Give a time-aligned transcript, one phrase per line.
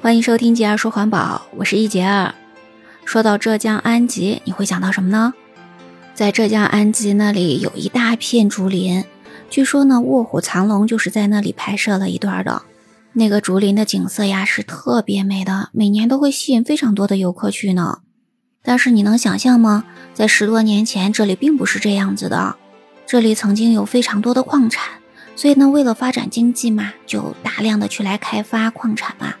[0.00, 2.32] 欢迎收听杰儿说环保，我是一杰儿。
[3.04, 5.34] 说到浙江安吉，你会想到什么呢？
[6.14, 9.04] 在浙江安吉那里有一大片竹林，
[9.50, 12.62] 据说呢《卧虎藏龙》就是在那里拍摄了一段的。
[13.14, 17.98] 那个竹林的景色呀是特别美的，每年都会吸引非常多的游客去呢。
[18.62, 19.84] 但是你能想象吗？
[20.14, 22.54] 在十多年前，这里并不是这样子的。
[23.04, 25.00] 这里曾经有非常多的矿产，
[25.34, 29.34] 所以呢，为了发展经济嘛，就大量的去来开发矿产嘛。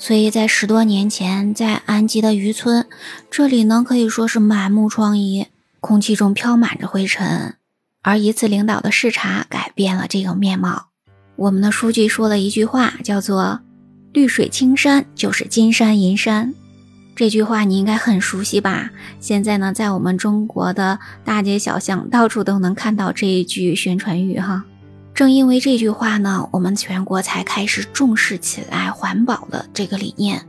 [0.00, 2.86] 所以在十多年前，在安吉的渔村，
[3.30, 7.56] 这里呢可以说是满目疮痍，空气中飘满着灰尘。
[8.00, 10.86] 而一次领导的视察，改变了这个面貌。
[11.36, 13.60] 我们的书记说了一句话，叫做
[14.14, 16.54] “绿水青山就是金山银山”。
[17.14, 18.90] 这句话你应该很熟悉吧？
[19.20, 24.64] 现在呢，在我们中国的大街小巷，到处都能看到这一句宣传语哈。
[25.20, 30.46] 正因为这句话呢，我们全国才开始重视起来环保的这个理念。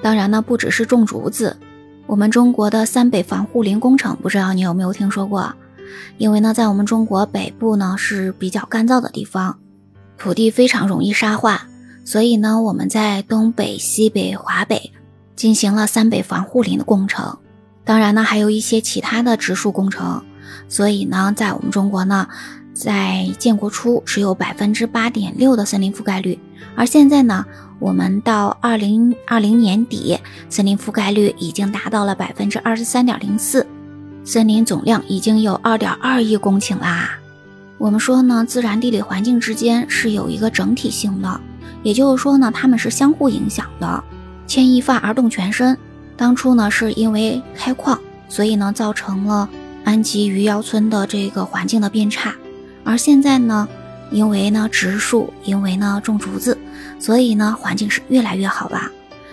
[0.00, 1.58] 当然呢，不只是种竹子，
[2.06, 5.54] 我们中国的三北防护林工程，不知道你有没有听说过？
[6.16, 9.58] 因为呢，在我们中国北部呢是比较干燥的地方，
[10.16, 11.66] 土地非常容易沙化，
[12.02, 14.90] 所以呢，我们在东北、西北、华北
[15.36, 17.36] 进行了三北防护林的工程。
[17.84, 20.24] 当然呢，还有一些其他的植树工程。
[20.66, 22.26] 所以呢，在我们中国呢。
[22.78, 26.38] 在建国初只有百分之八点六的森林覆盖率，
[26.76, 27.44] 而现在呢，
[27.80, 30.16] 我们到二零二零年底，
[30.48, 33.66] 森林覆盖率已经达到了百分之二十三点零四，
[34.24, 37.18] 森林总量已经有二点二亿公顷啦。
[37.78, 41.40] 我们说呢，自然地理环境之间是有一个整体性的，
[41.82, 44.04] 也就是说呢，它们是相互影响的，
[44.46, 45.76] 牵一发而动全身。
[46.16, 49.48] 当初呢，是因为开矿，所以呢，造成了
[49.82, 52.32] 安吉余姚村的这个环境的变差。
[52.88, 53.68] 而现在呢，
[54.10, 56.56] 因为呢植树，因为呢种竹子，
[56.98, 58.90] 所以呢环境是越来越好吧。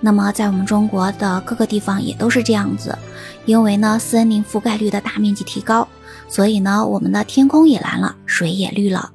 [0.00, 2.98] 那么在我们中国的各个地方也都是这样子，
[3.44, 5.86] 因为呢森林覆盖率的大面积提高，
[6.28, 9.12] 所以呢我们的天空也蓝了，水也绿了。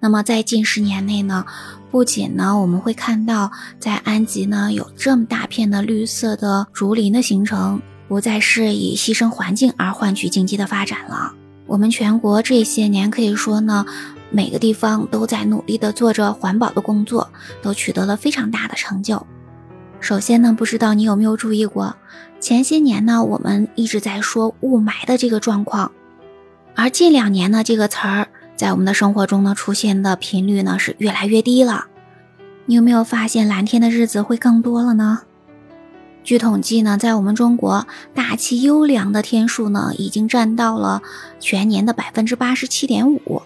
[0.00, 1.44] 那么在近十年内呢，
[1.90, 11.34] 不仅呢我们会看到在安吉呢有这么大片的绿色的竹林的形成，不再是以牺牲环境而换取经济的发展了。
[11.66, 13.84] 我们全国这些年可以说呢，
[14.30, 17.28] 每个地方都在努力的做着环保的工作，
[17.60, 19.26] 都取得了非常大的成就。
[20.00, 21.96] 首先呢，不知道你有没有注意过，
[22.38, 25.90] 前些年呢，我们一直在说雾霾的这个状况，
[26.74, 31.86] 而近两年呢，这个词儿在我们的生活中呢出现的频率呢是越来越低了。
[32.66, 35.22] 你有没有发现蓝天的日子会更多了呢？
[36.26, 41.00] 据统计呢，在我们中国，大气优良的天数呢，已经占到了
[41.38, 43.42] 全年的百分之八十七点五。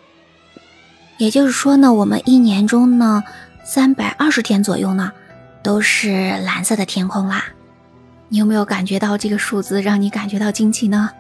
[1.18, 3.22] 也就是说呢，我们一年中呢，
[3.62, 5.12] 三百二十天左右呢，
[5.62, 7.44] 都是蓝色的天空啦。
[8.30, 11.10] 你有没有感觉到这个数字让你感觉到惊奇呢？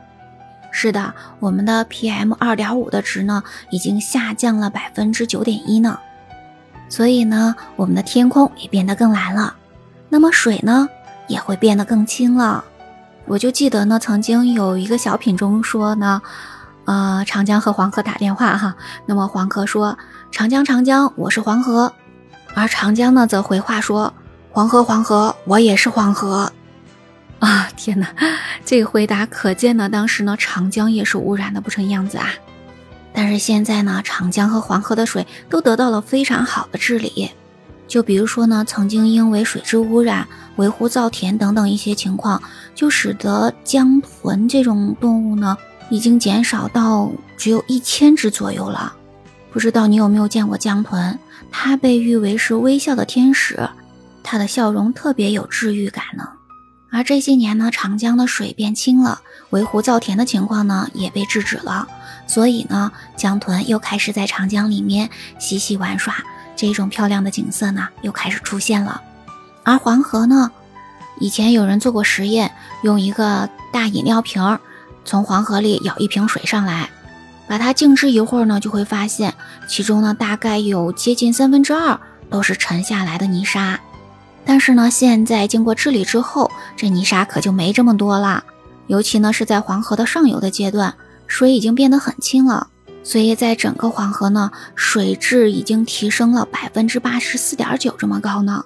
[0.70, 5.98] 是的，我们的 PM 二点五的值呢，已经下降了百分之九点一呢。
[6.88, 9.54] 所以呢，我们的天空也变得更蓝了。
[10.08, 10.88] 那么水呢？
[11.30, 12.64] 也会变得更轻了。
[13.26, 16.20] 我就记得呢，曾经有一个小品中说呢，
[16.84, 18.74] 呃，长江和黄河打电话哈。
[19.06, 19.96] 那么黄河说
[20.32, 21.92] ：“长江，长江，我是黄河。”
[22.54, 24.12] 而长江呢，则回话说
[24.50, 26.52] ：“黄河，黄河，我也是黄河。
[27.38, 28.08] ”啊，天哪！
[28.66, 32.26] 这个回答可见呢，当时呢，长江也是污染的不成样子啊。
[33.12, 37.30] 但是现在呢，长江和黄河的水都得到了非常好的治理。
[37.90, 40.24] 就比如说呢，曾经因为水质污染、
[40.54, 42.40] 围湖造田等等一些情况，
[42.72, 45.56] 就使得江豚这种动物呢，
[45.90, 48.94] 已经减少到只有一千只左右了。
[49.52, 51.18] 不知道你有没有见过江豚？
[51.50, 53.68] 它被誉为是微笑的天使，
[54.22, 56.28] 它的笑容特别有治愈感呢。
[56.92, 59.20] 而这些年呢，长江的水变清了，
[59.50, 61.88] 围湖造田的情况呢也被制止了，
[62.28, 66.14] 所以呢，江豚又开始在长江里面嬉戏玩耍。
[66.68, 69.00] 这种漂亮的景色呢，又开始出现了。
[69.62, 70.50] 而黄河呢，
[71.18, 72.52] 以前有人做过实验，
[72.82, 74.60] 用一个大饮料瓶儿
[75.04, 76.90] 从黄河里舀一瓶水上来，
[77.48, 79.32] 把它静置一会儿呢，就会发现
[79.66, 81.98] 其中呢，大概有接近三分之二
[82.28, 83.80] 都是沉下来的泥沙。
[84.44, 88.44] 但是呢，现在经过治理之后，这泥沙可就没这么多了。
[88.86, 90.94] 尤其呢，是在黄河的上游的阶段，
[91.26, 92.68] 水已经变得很清了。
[93.02, 98.64] 所以在整个黄河呢，水质已经提升了百分之八十四点九这么高呢。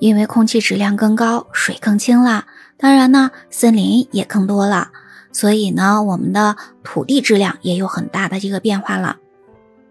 [0.00, 2.46] 因为空气质量更高，水更清了，
[2.76, 4.90] 当然呢，森林也更多了，
[5.32, 9.18] 所以呢，我们的土地质量也有很大的这个变化了。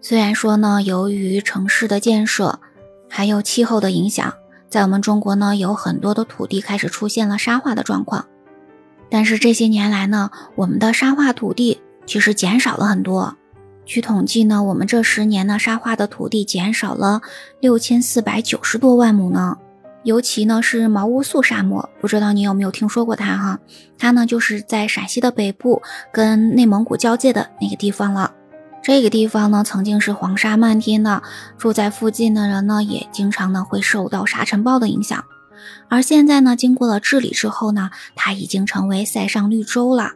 [0.00, 2.60] 虽然说呢，由于城市的建设，
[3.08, 4.34] 还有气候的影响，
[4.68, 8.26] 在我们中国呢，有很多的土地开始出现了沙化的状况。
[9.10, 13.36] 但是这些年来呢，我们的沙化土地其实减少了很多。
[13.86, 17.20] 据统计呢，我们这十年呢，沙化的土地减少了
[17.60, 19.58] 六千四百九十多万亩呢。
[20.04, 23.58] 尤其呢是毛乌素沙漠，不知道你有没有听说过它哈？
[23.98, 25.80] 它呢就是在陕西的北部
[26.12, 28.32] 跟内蒙古交界的那个地方了。
[28.82, 31.22] 这个地方呢曾经是黄沙漫天的，
[31.56, 35.24] 住在附近的人呢也经常呢会受到沙尘暴的影响。
[35.88, 40.12] 而现在呢，经过了治理之后呢，它已经成为塞上绿洲了。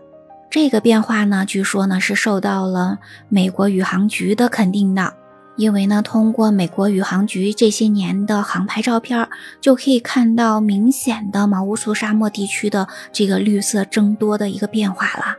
[0.51, 2.99] 这个变化呢，据说呢是受到了
[3.29, 5.15] 美国宇航局的肯定的。
[5.57, 9.29] 因为呢，通过美国宇航局这些年的航拍照片，
[9.61, 15.37] 就可以看到明显的毛乌素沙漠地区的这个绿色增多的一个变化了。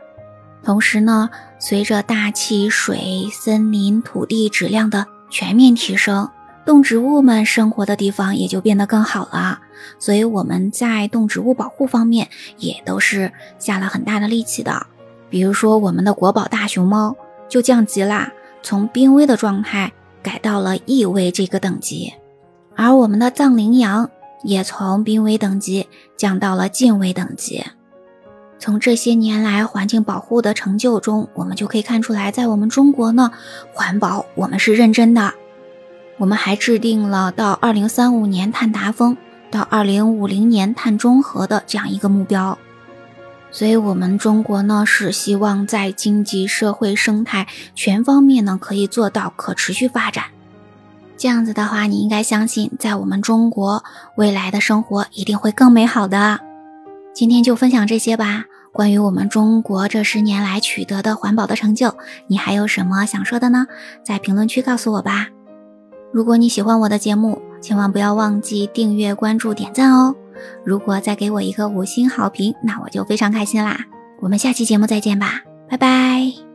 [0.62, 6.28] 同时呢，随着大气、水、森林、土地质量的全面提升，
[6.66, 9.60] 动植物们生活的地方也就变得更好了。
[9.98, 12.28] 所以我们在动植物保护方面
[12.58, 14.86] 也都是下了很大的力气的。
[15.30, 17.16] 比如说，我们的国宝大熊猫
[17.48, 18.30] 就降级啦，
[18.62, 19.92] 从濒危的状态。
[20.22, 22.12] 改到了易危这个等级，
[22.76, 24.10] 而我们的藏羚羊
[24.44, 27.64] 也从濒危等级降到了近危等级。
[28.58, 33.32] 从这些年来环境保护的成就中，我们就可以看出来，在我们中国呢，
[33.72, 35.32] 环保我们是认真的。
[36.18, 39.16] 我们还制定了到二零三五年碳达峰，
[39.50, 42.58] 到二零五零年碳中和的这样一个目标。
[43.52, 50.24] 所以，我们中国呢是希望在经济社会生态全方面呢可以做到可持续发展。
[51.16, 53.84] 这样子的话，你应该相信，在我们中国
[54.16, 56.40] 未来的生活一定会更美好的。
[57.12, 58.44] 今天就分享这些吧。
[58.72, 61.96] 关于我们中国这十年来取得的环保的成就，
[62.28, 63.66] 你还有什么想说的呢？
[64.04, 65.26] 在评论区告诉我吧。
[66.12, 70.14] 如果你喜欢我的节目，千万不要忘记订阅、关注、点赞哦。
[70.64, 73.86] 如果再给我一个五星好评，那我就非常开心啦！
[74.20, 76.49] 我们下期节目再见吧，拜拜。